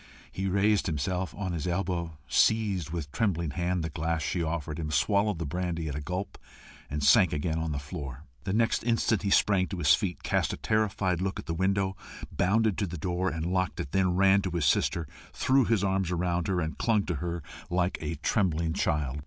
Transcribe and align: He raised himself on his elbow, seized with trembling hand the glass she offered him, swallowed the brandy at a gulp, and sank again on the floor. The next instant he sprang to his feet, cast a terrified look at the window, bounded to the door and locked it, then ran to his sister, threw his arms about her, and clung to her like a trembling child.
He 0.31 0.47
raised 0.47 0.87
himself 0.87 1.35
on 1.35 1.51
his 1.51 1.67
elbow, 1.67 2.17
seized 2.27 2.89
with 2.89 3.11
trembling 3.11 3.51
hand 3.51 3.83
the 3.83 3.89
glass 3.91 4.23
she 4.23 4.41
offered 4.41 4.79
him, 4.79 4.89
swallowed 4.89 5.37
the 5.37 5.45
brandy 5.45 5.87
at 5.87 5.93
a 5.95 6.01
gulp, 6.01 6.39
and 6.89 7.03
sank 7.03 7.31
again 7.31 7.59
on 7.59 7.71
the 7.71 7.77
floor. 7.77 8.23
The 8.43 8.51
next 8.51 8.83
instant 8.83 9.21
he 9.21 9.29
sprang 9.29 9.67
to 9.67 9.77
his 9.77 9.93
feet, 9.93 10.23
cast 10.23 10.53
a 10.53 10.57
terrified 10.57 11.21
look 11.21 11.37
at 11.37 11.45
the 11.45 11.53
window, 11.53 11.95
bounded 12.35 12.79
to 12.79 12.87
the 12.87 12.97
door 12.97 13.29
and 13.29 13.45
locked 13.53 13.79
it, 13.79 13.91
then 13.91 14.15
ran 14.15 14.41
to 14.41 14.49
his 14.49 14.65
sister, 14.65 15.07
threw 15.33 15.65
his 15.65 15.83
arms 15.83 16.11
about 16.11 16.47
her, 16.47 16.59
and 16.59 16.79
clung 16.79 17.03
to 17.05 17.17
her 17.17 17.43
like 17.69 17.99
a 18.01 18.15
trembling 18.15 18.73
child. 18.73 19.19